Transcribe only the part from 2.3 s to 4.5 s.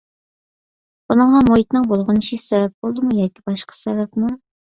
سەۋەب بولدىمۇ ياكى باشقا سەۋەبمۇ؟